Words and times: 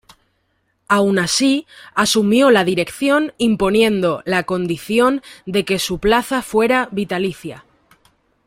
Aun 0.89 1.19
así, 1.19 1.67
asumió 1.93 2.49
la 2.49 2.63
dirección 2.63 3.33
imponiendo 3.37 4.23
la 4.25 4.41
condición 4.47 5.21
de 5.45 5.63
que 5.63 5.77
su 5.77 5.99
plaza 5.99 6.41
fuera 6.41 6.89
vitalicia. 6.91 7.65